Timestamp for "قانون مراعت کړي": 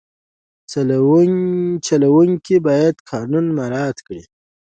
3.09-4.21